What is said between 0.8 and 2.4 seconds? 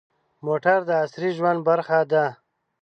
د عصري ژوند برخه ده.